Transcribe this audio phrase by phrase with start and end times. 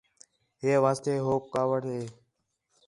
[0.61, 2.01] ہے واسطے ہو کاوِڑ ہے